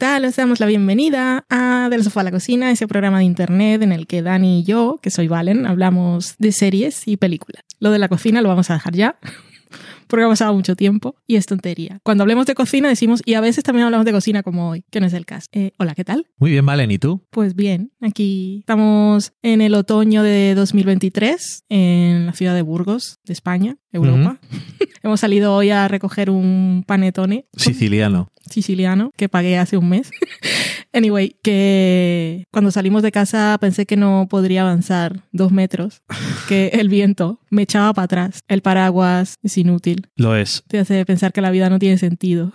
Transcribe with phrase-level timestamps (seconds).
[0.00, 0.22] Hola, ¿qué tal?
[0.22, 3.92] Les damos la bienvenida a Del Sofá a la Cocina, ese programa de internet en
[3.92, 7.64] el que Dani y yo, que soy Valen, hablamos de series y películas.
[7.80, 9.18] Lo de la cocina lo vamos a dejar ya,
[10.08, 12.00] porque ha pasado mucho tiempo y es tontería.
[12.02, 15.00] Cuando hablemos de cocina decimos, y a veces también hablamos de cocina como hoy, que
[15.00, 15.48] no es el caso.
[15.52, 16.26] Eh, hola, ¿qué tal?
[16.38, 17.26] Muy bien, Valen, ¿y tú?
[17.28, 23.34] Pues bien, aquí estamos en el otoño de 2023 en la ciudad de Burgos, de
[23.34, 24.38] España, Europa.
[25.02, 28.30] Hemos salido hoy a recoger un panetone Siciliano.
[28.48, 30.10] siciliano que pagué hace un mes.
[30.92, 36.02] anyway, que cuando salimos de casa pensé que no podría avanzar dos metros,
[36.48, 38.40] que el viento me echaba para atrás.
[38.48, 40.06] El paraguas es inútil.
[40.16, 40.62] Lo es.
[40.68, 42.52] Te hace pensar que la vida no tiene sentido.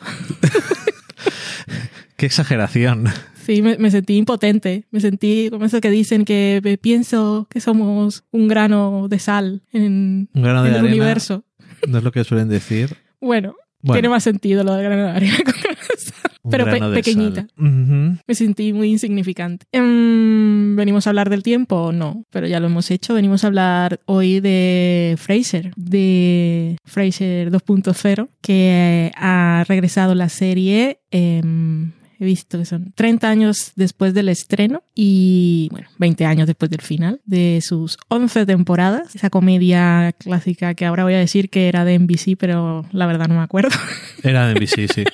[2.17, 3.05] Qué exageración.
[3.45, 4.85] Sí, me, me sentí impotente.
[4.89, 9.61] Me sentí como eso que dicen que me pienso que somos un grano de sal
[9.72, 10.95] en, Un grano de en el arena.
[10.95, 11.44] universo.
[11.88, 12.95] No es lo que suelen decir.
[13.22, 13.97] Bueno, Bueno.
[13.97, 15.38] tiene más sentido lo de grano de arena.
[16.41, 17.45] Un Pero pe- pequeñita.
[17.55, 19.67] Me sentí muy insignificante.
[19.72, 21.91] Em, ¿Venimos a hablar del tiempo?
[21.91, 23.13] No, pero ya lo hemos hecho.
[23.13, 31.00] Venimos a hablar hoy de Fraser, de Fraser 2.0, que ha regresado la serie.
[31.11, 36.69] em, he visto que son 30 años después del estreno y, bueno, 20 años después
[36.72, 39.16] del final de sus 11 temporadas.
[39.16, 43.27] Esa comedia clásica que ahora voy a decir que era de NBC, pero la verdad
[43.27, 43.77] no me acuerdo.
[44.23, 45.03] Era de NBC, sí.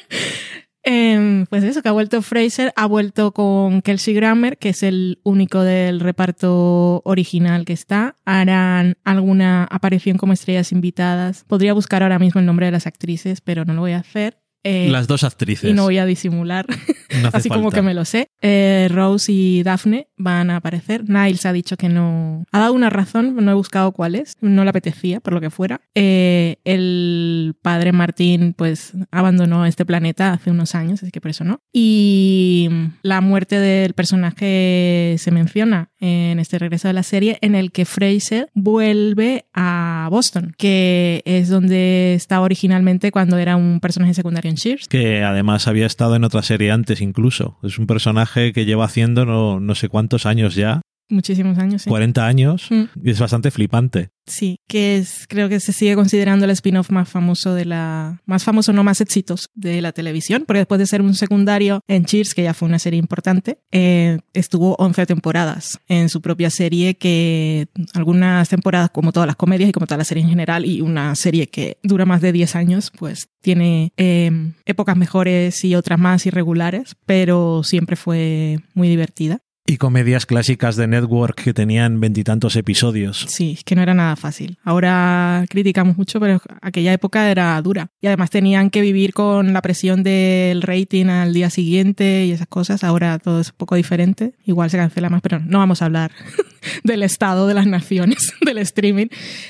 [0.83, 5.19] Em, pues eso, que ha vuelto Fraser, ha vuelto con Kelsey Grammer, que es el
[5.23, 8.15] único del reparto original que está.
[8.25, 11.45] Harán alguna aparición como estrellas invitadas.
[11.47, 14.40] Podría buscar ahora mismo el nombre de las actrices, pero no lo voy a hacer.
[14.63, 15.69] Eh, Las dos actrices.
[15.69, 16.65] y no voy a disimular,
[17.21, 18.27] No así como que me lo sé.
[18.41, 21.09] Eh, Rose y Daphne van a aparecer.
[21.09, 22.43] Niles ha dicho que no.
[22.51, 24.37] Ha dado una razón, no he buscado cuál es.
[24.41, 25.81] No le apetecía, por lo que fuera.
[25.95, 31.43] Eh, el padre Martín, pues, abandonó este planeta hace unos años, así que por eso
[31.43, 31.59] no.
[31.73, 32.69] Y
[33.01, 37.85] la muerte del personaje se menciona en este regreso de la serie, en el que
[37.85, 44.57] Fraser vuelve a Boston, que es donde estaba originalmente cuando era un personaje secundario en
[44.57, 44.87] Cheers.
[44.87, 47.57] Que además había estado en otra serie antes incluso.
[47.63, 50.81] Es un personaje que lleva haciendo no, no sé cuántos años ya.
[51.11, 51.89] Muchísimos años, sí.
[51.89, 52.67] 40 años.
[52.69, 52.83] Mm.
[53.03, 54.09] Y es bastante flipante.
[54.27, 58.43] Sí, que es, creo que se sigue considerando el spin-off más famoso de la, más
[58.43, 62.33] famoso, no más exitoso de la televisión, porque después de ser un secundario en Cheers,
[62.33, 67.67] que ya fue una serie importante, eh, estuvo 11 temporadas en su propia serie, que
[67.93, 71.13] algunas temporadas, como todas las comedias y como toda la serie en general, y una
[71.15, 74.31] serie que dura más de 10 años, pues tiene eh,
[74.65, 79.41] épocas mejores y otras más irregulares, pero siempre fue muy divertida.
[79.71, 83.25] Y comedias clásicas de Network que tenían veintitantos episodios.
[83.29, 84.57] Sí, es que no era nada fácil.
[84.65, 87.87] Ahora criticamos mucho, pero aquella época era dura.
[88.01, 92.47] Y además tenían que vivir con la presión del rating al día siguiente y esas
[92.47, 92.83] cosas.
[92.83, 94.33] Ahora todo es un poco diferente.
[94.43, 96.11] Igual se cancela más, pero no vamos a hablar
[96.83, 99.07] del estado de las naciones, del streaming.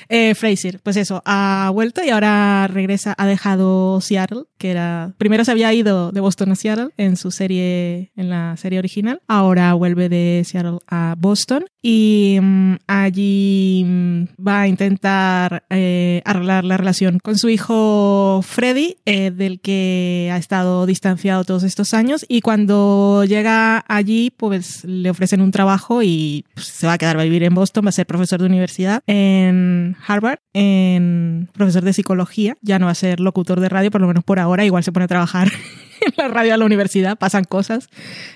[0.08, 5.14] Eh, Fraser, pues eso, ha vuelto y ahora regresa, ha dejado Seattle, que era...
[5.18, 9.20] Primero se había ido de Boston a Seattle en su serie, en la serie original.
[9.28, 16.64] Ahora vuelve de Seattle a Boston y mm, allí mm, va a intentar eh, arreglar
[16.64, 22.24] la relación con su hijo Freddy, eh, del que ha estado distanciado todos estos años.
[22.30, 27.20] Y cuando llega allí, pues le ofrecen un trabajo y pues, se va a quedar
[27.20, 31.94] a vivir en Boston, va a ser profesor de universidad en Harvard, en profesor de
[31.94, 32.58] psicología.
[32.62, 34.51] Ya no va a ser locutor de radio, por lo menos por ahora.
[34.60, 35.52] Igual se pone a trabajar
[36.06, 37.90] en la radio a la universidad, pasan cosas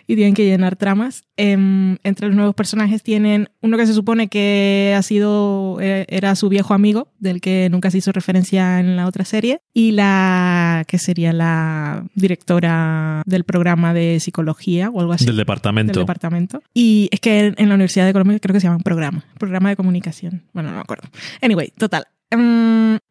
[0.08, 1.24] y tienen que llenar tramas.
[1.38, 6.36] Em, entre los nuevos personajes tienen uno que se supone que ha sido, eh, era
[6.36, 10.84] su viejo amigo, del que nunca se hizo referencia en la otra serie, y la
[10.88, 15.26] que sería la directora del programa de psicología o algo así.
[15.26, 15.94] Del departamento.
[15.94, 16.62] Del departamento.
[16.74, 19.70] Y es que en, en la Universidad de Colombia creo que se llama programa, programa
[19.70, 20.44] de comunicación.
[20.54, 21.10] Bueno, no me acuerdo.
[21.42, 22.08] Anyway, total.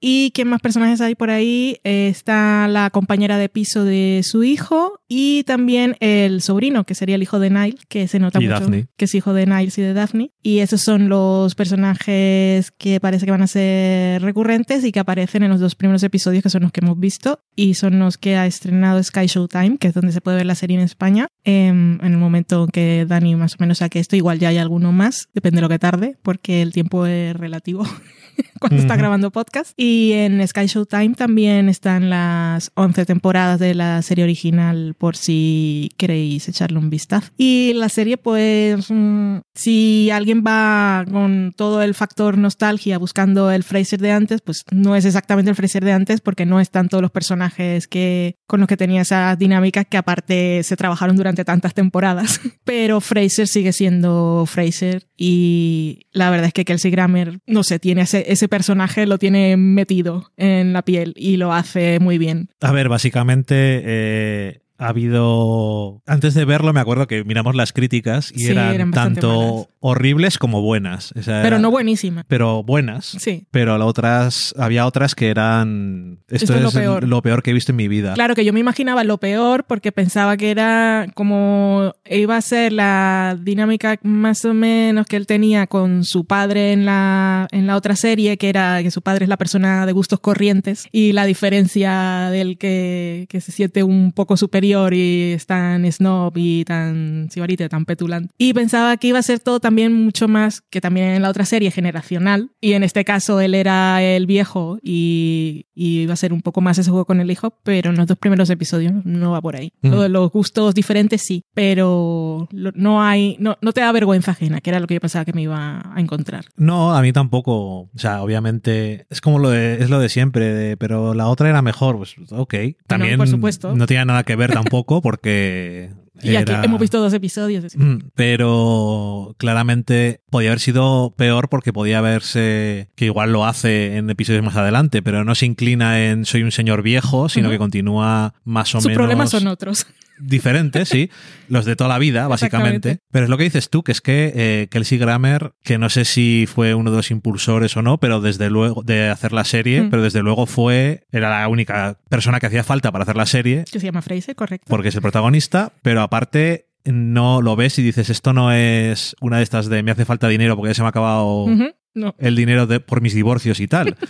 [0.00, 1.78] ¿Y qué más personajes hay por ahí?
[1.84, 7.14] Eh, está la compañera de piso de su hijo y también el sobrino, que sería
[7.16, 8.86] el hijo de Nile, que se nota Y mucho Daphne.
[8.96, 10.30] que es hijo de Niles y de Daphne.
[10.42, 15.42] Y esos son los personajes que parece que van a ser recurrentes y que aparecen
[15.42, 18.36] en los dos primeros episodios, que son los que hemos visto, y son los que
[18.36, 21.26] ha estrenado Sky Showtime, que es donde se puede ver la serie en España.
[21.44, 24.92] Em, en el momento que Dani más o menos saque esto, igual ya hay alguno
[24.92, 27.84] más, depende de lo que tarde, porque el tiempo es relativo
[28.60, 28.98] cuando está Ujú.
[29.00, 29.72] grabando podcast.
[29.76, 35.90] Y en Sky Showtime también están las 11 temporadas de la serie original por si
[35.96, 37.32] queréis echarle un vistazo.
[37.36, 43.64] Y la serie, pues, mm, si alguien va con todo el factor nostalgia buscando el
[43.64, 47.02] Fraser de antes, pues no es exactamente el Fraser de antes porque no están todos
[47.02, 51.74] los personajes que con los que tenía esas dinámicas que aparte se trabajaron durante tantas
[51.74, 52.40] temporadas.
[52.64, 58.02] Pero Fraser sigue siendo Fraser y la verdad es que Kelsey Grammer, no sé, tiene
[58.02, 62.50] ese, ese personaje, lo tiene metido en la piel y lo hace muy bien.
[62.60, 66.02] A ver, básicamente eh, ha habido.
[66.06, 69.68] Antes de verlo, me acuerdo que miramos las críticas y Sí, eran, eran tanto malas.
[69.80, 71.12] horribles como buenas.
[71.16, 72.24] O sea, Pero era- no buenísima.
[72.28, 73.06] Pero buenas.
[73.18, 73.46] Sí.
[73.50, 76.18] Pero las otras, había otras que eran.
[76.28, 77.08] Esto, Esto es lo peor.
[77.08, 78.14] lo peor que he visto en mi vida.
[78.14, 82.72] Claro que yo me imaginaba lo peor porque pensaba que era como iba a ser
[82.72, 87.76] la dinámica más o menos que él tenía con su padre en la, en la
[87.76, 91.24] otra serie, que era que su padre es la persona de gustos corrientes y la
[91.26, 97.28] diferencia del que, que se siente un poco superior y es tan snob y tan
[97.30, 98.32] sibarite, tan petulante.
[98.38, 101.44] Y pensaba que iba a ser todo también mucho más que también en la otra
[101.44, 106.32] serie generacional y en este caso él era el viejo y, y iba a ser
[106.32, 109.32] un poco más ese juego con el hijo, pero en los dos primeros episodios no
[109.32, 109.72] va por ahí.
[109.82, 110.06] Mm.
[110.08, 114.80] Los gustos diferentes sí, pero no hay, no, no te da vergüenza ajena, que era
[114.80, 116.46] lo que yo pensaba que me iba a encontrar.
[116.56, 117.54] No, a mí tampoco.
[117.54, 121.48] O sea, obviamente es como lo de, es lo de siempre, de, pero la otra
[121.48, 121.96] era mejor.
[121.96, 122.54] Pues ok.
[122.86, 123.74] También por supuesto.
[123.74, 125.90] no tenía nada que ver tampoco porque.
[126.22, 127.64] Y aquí era- hemos visto dos episodios.
[127.64, 127.78] así.
[127.78, 134.10] Mm, Pero claramente podía haber sido peor porque podía verse que igual lo hace en
[134.10, 138.34] episodios más adelante, pero no se inclina en soy un señor viejo, sino que continúa
[138.44, 139.86] más o Sus menos problemas son otros.
[140.20, 141.10] diferentes, sí,
[141.48, 143.00] los de toda la vida, básicamente.
[143.10, 146.04] Pero es lo que dices tú, que es que eh, Kelsey Grammer, que no sé
[146.04, 149.82] si fue uno de los impulsores o no, pero desde luego de hacer la serie,
[149.82, 149.90] Mm.
[149.90, 153.64] pero desde luego fue, era la única persona que hacía falta para hacer la serie,
[153.70, 154.66] Que se llama Fraser, correcto.
[154.68, 159.38] porque es el protagonista, pero aparte no lo ves y dices, esto no es una
[159.38, 161.46] de estas de me hace falta dinero porque ya se me ha acabado
[161.94, 162.14] No.
[162.18, 163.96] el dinero de, por mis divorcios y tal.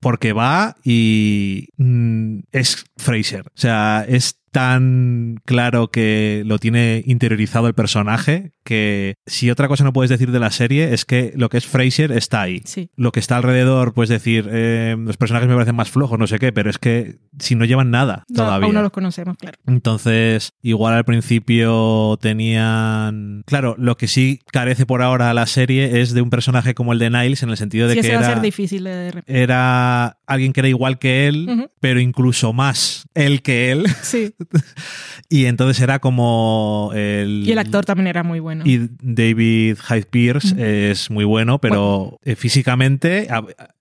[0.00, 3.46] Porque va y mm, es Fraser.
[3.46, 9.82] O sea, es tan claro que lo tiene interiorizado el personaje que si otra cosa
[9.82, 12.62] no puedes decir de la serie es que lo que es Fraser está ahí.
[12.64, 12.90] Sí.
[12.94, 16.38] Lo que está alrededor, puedes decir, eh, los personajes me parecen más flojos, no sé
[16.38, 18.66] qué, pero es que si no llevan nada No, todavía.
[18.66, 19.58] aún no los conocemos, claro.
[19.66, 23.42] Entonces, igual al principio tenían...
[23.46, 26.98] Claro, lo que sí carece por ahora la serie es de un personaje como el
[26.98, 29.22] de Niles, en el sentido de Sí, que ese va a era, ser difícil de
[29.26, 33.86] era alguien que era igual que él, pero incluso más él que él.
[34.02, 34.34] Sí.
[35.28, 37.42] Y entonces era como el...
[37.46, 38.64] Y el actor también era muy bueno.
[38.66, 43.28] Y David Hyde Pierce es muy bueno, pero eh, físicamente,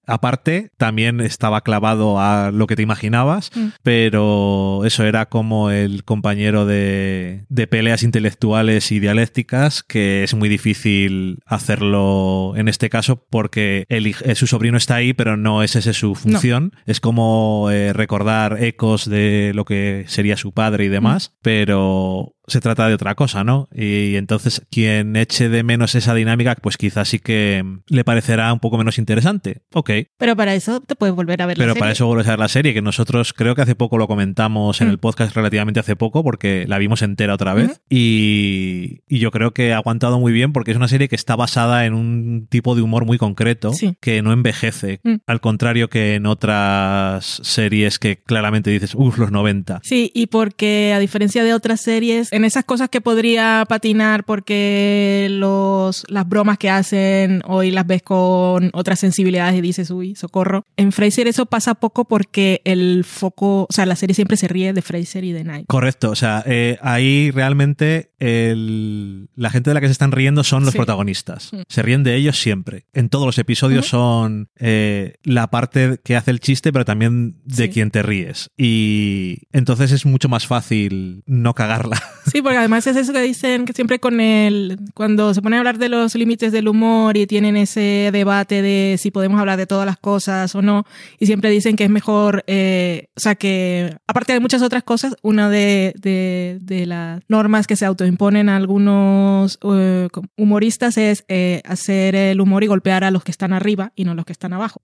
[0.07, 3.67] aparte, también estaba clavado a lo que te imaginabas, Mm.
[3.83, 10.49] pero eso era como el compañero de, de peleas intelectuales y dialécticas, que es muy
[10.49, 15.75] difícil hacerlo en este caso porque el eh, su sobrino está ahí, pero no es
[15.75, 16.73] esa su función.
[16.85, 22.61] Es como eh, recordar ecos de lo que sería su padre y demás, pero se
[22.61, 23.67] trata de otra cosa, ¿no?
[23.73, 28.59] Y entonces quien eche de menos esa dinámica, pues quizás sí que le parecerá un
[28.59, 29.61] poco menos interesante.
[29.73, 31.79] Ok, Pero para eso te puedes volver a ver la pero serie.
[31.79, 34.81] para eso vuelves a ver la serie, que nosotros creo que hace poco lo comentamos
[34.81, 34.91] en Mm.
[34.91, 37.81] el podcast relativamente hace poco, porque la vimos entera otra vez.
[37.89, 41.35] Y, y yo creo que ha aguantado muy bien porque es una serie que está
[41.35, 43.95] basada en un tipo de humor muy concreto Sí.
[44.01, 44.99] que no envejece.
[45.03, 45.15] Mm.
[45.27, 49.79] Al contrario que en otras series que claramente dices, uff, los 90.
[49.83, 55.27] Sí, y porque a diferencia de otras series, en esas cosas que podría patinar porque
[55.31, 60.65] los, las bromas que hacen hoy las ves con otras sensibilidades y dices, uy, socorro.
[60.77, 64.73] En Fraser eso pasa poco porque el foco, o sea, la serie siempre se ríe
[64.73, 65.65] de Fraser y de Knight.
[65.67, 70.43] Correcto, o sea, eh, ahí realmente el- la gente de la que se están riendo
[70.43, 70.77] son los Sí.
[70.77, 71.51] protagonistas.
[71.53, 71.61] Mm.
[71.67, 72.85] Se ríen de ellos siempre.
[72.93, 77.65] En todos los episodios son eh, la parte que hace el chiste, pero también de
[77.65, 77.69] Sí.
[77.69, 78.49] quien te ríes.
[78.57, 82.01] Y entonces es mucho más fácil no cagarla.
[82.31, 85.59] Sí, porque además es eso que dicen que siempre con el, cuando se ponen a
[85.61, 89.67] hablar de los límites del humor y tienen ese debate de si podemos hablar de
[89.67, 90.85] todas las cosas o no,
[91.19, 95.15] y siempre dicen que es mejor, eh, o sea que aparte de muchas otras cosas,
[95.21, 100.07] una de, de, de las normas que se autoimponen a algunos eh,
[100.37, 104.11] humoristas es eh, hacer el humor y golpear a los que están arriba y no
[104.11, 104.81] a los que están abajo.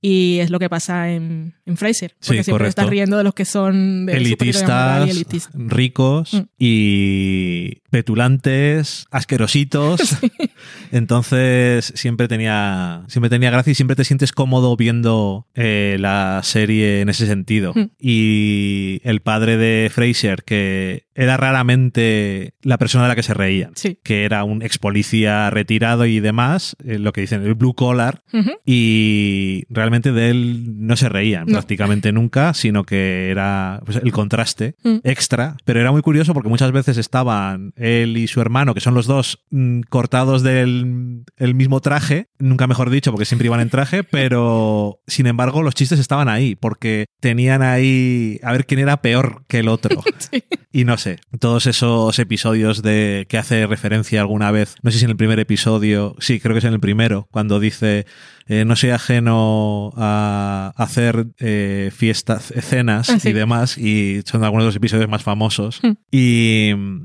[0.00, 2.68] Y es lo que pasa en, en Fraser, porque Sí, siempre correcto.
[2.80, 5.52] estás riendo de los que son de Elitistas, elitistas.
[5.54, 6.38] ricos Mm.
[6.58, 10.16] y y petulantes, asquerositos.
[10.92, 17.00] Entonces siempre tenía, siempre tenía gracia y siempre te sientes cómodo viendo eh, la serie
[17.00, 17.72] en ese sentido.
[17.74, 17.90] Mm.
[17.98, 23.72] Y el padre de Fraser, que era raramente la persona de la que se reían,
[23.74, 23.98] Sí.
[24.04, 28.22] que era un ex policía retirado y demás, eh, lo que dicen, el blue collar,
[28.64, 31.52] y realmente de él no se reían No.
[31.54, 34.98] prácticamente nunca, sino que era pues, el contraste Mm.
[35.02, 35.56] extra.
[35.64, 39.06] Pero era muy curioso porque muchas veces estaban él y su hermano, que son los
[39.06, 44.04] dos mm, cortados del el mismo traje, nunca mejor dicho, porque siempre iban en traje,
[44.10, 49.44] pero sin embargo los chistes estaban ahí, porque tenían ahí a ver quién era peor
[49.48, 50.02] que el otro.
[50.18, 50.42] Sí.
[50.72, 55.04] Y no sé, todos esos episodios de que hace referencia alguna vez, no sé si
[55.04, 58.04] en el primer episodio, sí, creo que es en el primero, cuando dice
[58.48, 63.28] eh, no soy ajeno a hacer eh, fiestas, cenas Ah, sí.
[63.28, 65.80] y demás, y son algunos de los episodios más famosos.
[65.82, 65.92] Hmm.
[66.10, 66.57] Y,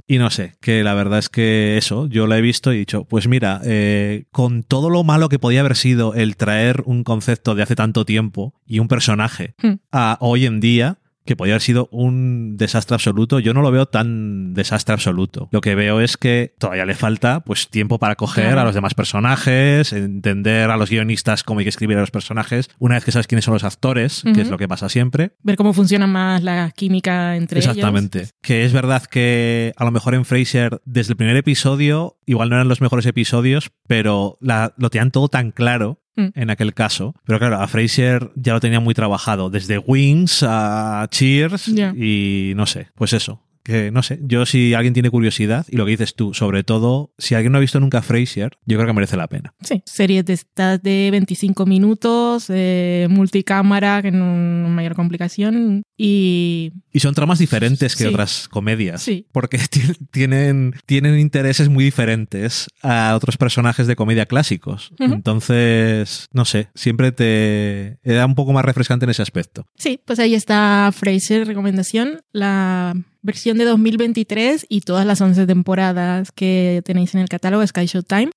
[0.08, 2.80] y no sé, que la verdad es que eso, yo lo he visto y he
[2.80, 7.04] dicho, pues mira, eh, con todo lo malo que podía haber sido el traer un
[7.04, 9.76] concepto de hace tanto tiempo y un personaje Hmm.
[9.92, 13.86] a hoy en día, que podría haber sido un desastre absoluto, yo no lo veo
[13.86, 15.50] tan desastre absoluto.
[15.52, 18.62] Lo que veo es que todavía le falta pues tiempo para coger Claro.
[18.62, 22.70] a los demás personajes, entender a los guionistas cómo hay que escribir a los personajes,
[22.80, 25.32] una vez que sabes quiénes son los actores, que es lo que pasa siempre.
[25.44, 28.20] Ver cómo funciona más la química entre Exactamente.
[28.20, 28.32] ellos.
[28.42, 32.56] Que es verdad que a lo mejor en Fraser, desde el primer episodio, igual no
[32.56, 36.28] eran los mejores episodios, pero la- lo tenían todo tan claro Mm.
[36.36, 37.16] en aquel caso.
[37.26, 42.66] Pero claro, a Fraser ya lo tenía muy trabajado, desde Wings a Cheers y no
[42.66, 43.42] sé, pues eso.
[43.64, 47.14] Que no sé, yo si alguien tiene curiosidad, y lo que dices tú, sobre todo,
[47.18, 49.54] si alguien no ha visto nunca Frasier, yo creo que merece la pena.
[49.62, 55.84] Sí, series de estas de 25 minutos, eh, multicámara, que no mayor complicación.
[55.98, 58.10] Y Y son tramas diferentes que Sí.
[58.10, 59.02] otras comedias.
[59.02, 59.28] Sí.
[59.32, 64.92] Porque ti- tienen, tienen intereses muy diferentes a otros personajes de comedia clásicos.
[65.00, 69.66] Entonces, no sé, siempre te era un poco más refrescante en ese aspecto.
[69.78, 72.94] sí, pues ahí está Fraser, recomendación, la
[73.24, 78.30] versión de 2023 y todas las 11 temporadas que tenéis en el catálogo Sky Showtime.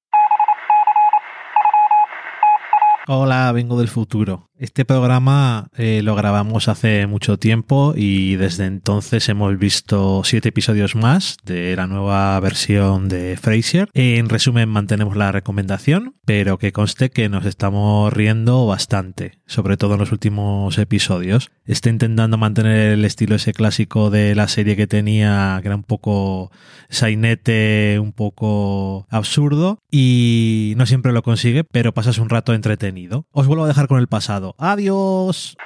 [3.09, 4.49] Hola, vengo del futuro.
[4.59, 10.95] Este programa eh, lo grabamos hace mucho tiempo y desde entonces hemos visto siete episodios
[10.95, 13.91] más de la nueva versión de Frasier.
[13.93, 19.93] En resumen, mantenemos la recomendación, pero que conste que nos estamos riendo bastante, sobre todo
[19.93, 21.51] en los últimos episodios.
[21.67, 25.83] Está intentando mantener el estilo ese clásico de la serie que tenía, que era un
[25.83, 26.51] poco
[26.89, 33.27] sainete, un poco absurdo, y no siempre lo consigue, pero pasas un rato entretenido.
[33.33, 34.46] Os vuelvo a dejar con el pasado.
[34.59, 35.57] Adiós.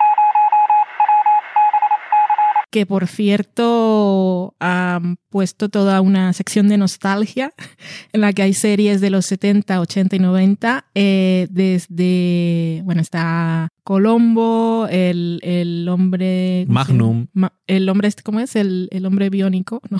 [2.70, 7.52] que por cierto han puesto toda una sección de nostalgia
[8.12, 13.68] en la que hay series de los 70, 80 y 90, eh, desde, bueno, está
[13.94, 16.64] Colombo, el, el hombre...
[16.66, 17.26] ¿cómo se Magnum.
[17.32, 18.56] Ma- el hombre, este, ¿cómo es?
[18.56, 19.98] El, el hombre biónico, no,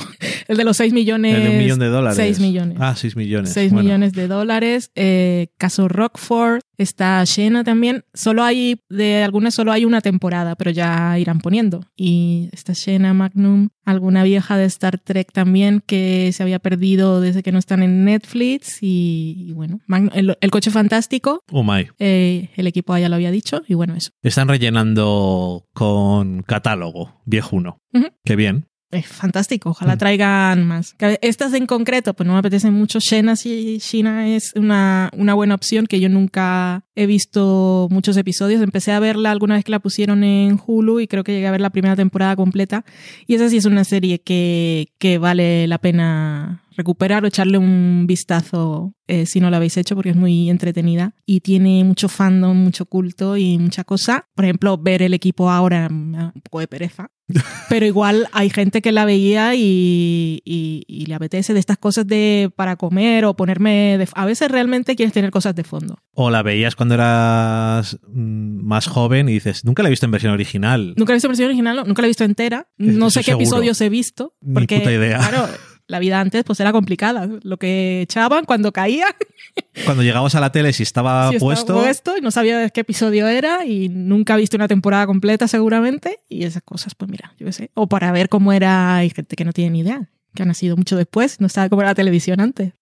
[0.49, 1.37] el de los 6 millones.
[1.37, 2.17] El de un millón de dólares.
[2.17, 2.79] 6 millones.
[2.81, 3.53] Ah, 6 millones.
[3.53, 3.85] 6 Bueno.
[3.85, 4.91] millones de dólares.
[4.95, 6.61] Eh, caso Rockford.
[6.79, 8.05] Está Shena también.
[8.15, 11.85] Solo hay, de algunas solo hay una temporada, pero ya irán poniendo.
[11.95, 17.43] Y está Shena, Magnum, alguna vieja de Star Trek también que se había perdido desde
[17.43, 18.79] que no están en Netflix.
[18.81, 21.45] Y, y bueno, Magnum- el, el coche fantástico.
[21.53, 21.87] Oh my.
[21.99, 23.61] eh, el equipo ya lo había dicho.
[23.69, 24.11] Y bueno, eso.
[24.21, 27.81] Están rellenando con catálogo viejuno.
[27.95, 28.09] Ujú.
[28.25, 28.70] Qué bien.
[28.93, 29.99] Es fantástico, ojalá Mm.
[29.99, 30.97] traigan más.
[31.21, 32.99] Estas en concreto, pues no me apetecen mucho.
[32.99, 38.61] Shena sí, Shina es una, una buena opción que yo nunca he visto muchos episodios.
[38.63, 41.53] Empecé a verla alguna vez que la pusieron en Hulu y creo que llegué a
[41.53, 42.85] ver la primera temporada completa.
[43.29, 48.07] Y esa sí es una serie que, que vale la pena recuperar o echarle un
[48.09, 52.57] vistazo eh, si no la habéis hecho porque es muy entretenida y tiene mucho fandom,
[52.57, 54.27] mucho culto y mucha cosa.
[54.35, 57.11] Por ejemplo, ver el equipo ahora un poco de pereza.
[57.69, 62.07] Pero igual hay gente que la veía y, y- y le apetece de estas cosas
[62.07, 63.97] de para comer o ponerme...
[63.99, 65.99] De, a veces realmente quieres tener cosas de fondo.
[66.15, 70.13] O la veías cuando eras mm, más joven y dices, nunca la he visto en
[70.13, 70.95] versión original.
[70.97, 72.69] Nunca la he visto en versión original, no, nunca la he visto entera.
[72.79, 73.43] Eso No sé qué seguro.
[73.45, 74.35] episodios he visto.
[74.41, 75.19] Ni puta idea.
[75.19, 75.47] claro,
[75.91, 77.29] la vida antes pues era complicada.
[77.43, 79.07] Lo que echaban cuando caía,
[79.85, 82.81] Cuando llegabas a la tele, si estaba si estaba puesto, puesto y no sabía qué
[82.81, 86.21] episodio era y nunca he visto una temporada completa seguramente.
[86.29, 87.71] Y esas cosas, pues mira, yo qué sé.
[87.75, 90.77] O para ver cómo era, hay gente que no tiene ni idea, que ha nacido
[90.77, 92.75] mucho después, no sabe cómo era la televisión antes.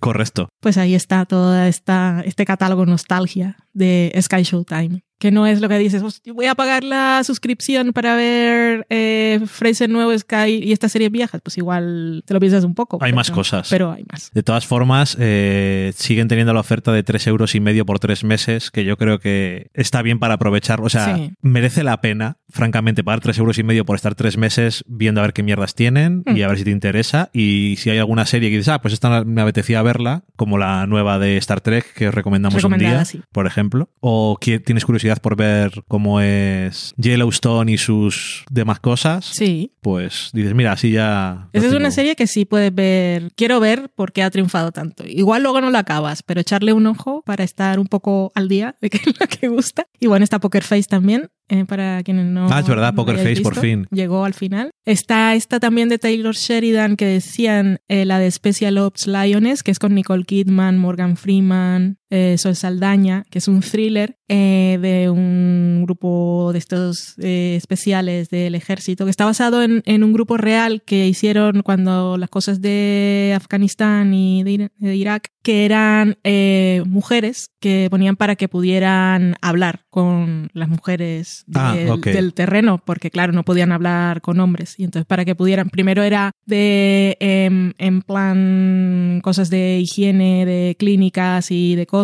[0.00, 0.48] correcto.
[0.60, 5.02] Pues ahí está todo esta, este catálogo nostalgia de Sky Showtime.
[5.18, 9.40] Que no es lo que dices, "Hostia, voy a pagar la suscripción para ver eh,
[9.46, 12.98] Fraser nuevo Sky y esta serie viejas, pues igual te lo piensas un poco.
[13.00, 13.68] Hay pero- más cosas.
[13.70, 14.30] Pero hay más.
[14.34, 18.24] De todas formas, eh, siguen teniendo la oferta de 3 euros y medio por tres
[18.24, 20.80] meses, que yo creo que está bien para aprovechar.
[20.82, 21.32] O sea, Sí.
[21.40, 25.24] merece la pena, francamente, pagar 3 euros y medio por estar tres meses viendo a
[25.24, 26.44] ver qué mierdas tienen y Mm.
[26.44, 27.30] a ver si te interesa.
[27.32, 30.86] Y si hay alguna serie que dices, ah, pues esta me apetecía verla, como la
[30.86, 33.22] nueva de Star Trek que os recomendamos un día, sí.
[33.32, 33.88] por ejemplo.
[34.00, 39.72] O que tienes curiosidad por ver cómo es Yellowstone y sus demás cosas, Sí.
[39.80, 41.48] pues dices, mira, así ya.
[41.52, 41.80] Esa es tengo".
[41.80, 45.04] una serie que sí puedes ver, quiero ver por qué ha triunfado tanto.
[45.06, 48.74] Igual luego no la acabas, pero echarle un ojo para estar un poco al día
[48.80, 49.86] de qué es lo que gusta.
[50.00, 52.48] Y bueno, está Poker Face también, eh, para quienes no.
[52.50, 53.86] Ah, es verdad, no Poker Face, por fin.
[53.90, 54.70] Llegó al final.
[54.84, 59.70] Está esta también de Taylor Sheridan que decían eh, la de Special Ops Lioness, que
[59.70, 65.10] es con Nicole Kidman, Morgan Freeman, eh, Sol Saldaña, que es un thriller eh, de
[65.10, 70.36] un grupo de estos eh, especiales del ejército, que está basado en, en un grupo
[70.36, 76.18] real que hicieron cuando las cosas de Afganistán y de, Ira- de Irak, que eran
[76.24, 82.06] eh, mujeres que ponían para que pudieran hablar con las mujeres Ah, del- ok.
[82.06, 84.74] del terreno, porque claro, no podían hablar con hombres.
[84.78, 90.76] Y entonces para que pudieran, primero era de, em, en plan, cosas de higiene, de
[90.78, 91.95] clínicas y de cosas,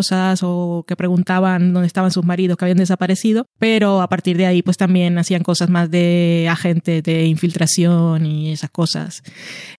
[0.43, 4.61] o que preguntaban dónde estaban sus maridos que habían desaparecido, pero a partir de ahí
[4.61, 9.23] pues también hacían cosas más de agente de infiltración y esas cosas.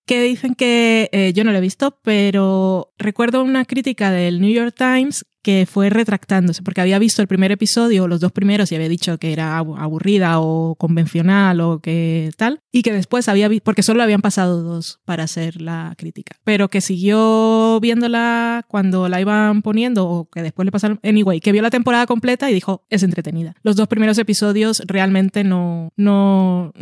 [0.06, 4.53] Que dicen que, eh, yo no lo he visto, pero recuerdo una crítica del New
[4.53, 8.77] York Times que fue retractándose, porque había visto el primer episodio, los dos primeros, y
[8.77, 13.47] había dicho que era abu- aburrida o convencional o que tal, y que después había
[13.49, 19.07] visto, porque solo habían pasado dos para hacer la crítica, pero que siguió viéndola cuando
[19.11, 22.55] la iban poniendo o que después le pasaron, anyway, que vio la temporada completa y
[22.55, 23.55] dijo, es entretenida.
[23.63, 26.73] Los dos primeros episodios realmente no, no,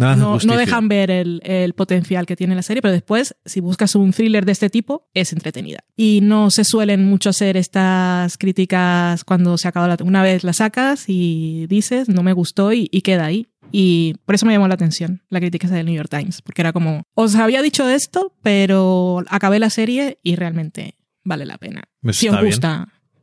[0.46, 4.12] No dejan ver el, el potencial que tiene la serie, pero después, si buscas un
[4.12, 5.80] thriller de este tipo, es entretenida.
[6.02, 9.96] Y no se suelen mucho hacer estas críticas cuando se acaba la...
[10.02, 13.46] Una vez la sacas y dices, no me gustó y, y queda ahí.
[13.70, 16.62] Y por eso me llamó la atención la crítica esa del New York Times, porque
[16.62, 21.84] era como, os había dicho esto, pero acabé la serie y realmente vale la pena.
[22.00, 22.58] Pues si os bien.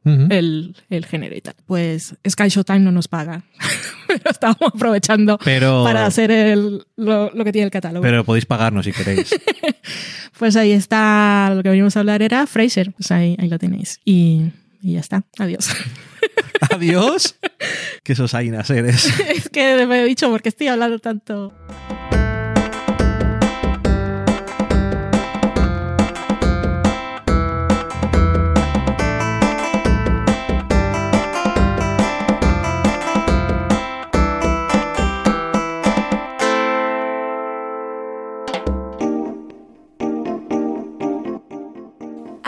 [0.06, 1.56] El, el género y tal.
[1.66, 3.44] Pues Sky Showtime no nos paga,
[4.08, 8.02] pero estábamos aprovechando Pero, para hacer el- lo, lo que tiene el catálogo.
[8.04, 9.30] pero podéis pagarnos si queréis.
[10.38, 14.00] Pues ahí está, lo que venimos a hablar era Fraser, pues ahí, ahí lo tenéis.
[14.06, 14.44] Y,
[14.82, 15.68] y ya está, adiós.
[16.74, 17.36] Adiós.
[18.04, 19.06] Que esos ainas eres.
[19.36, 21.54] es que me he dicho porque estoy hablando tanto.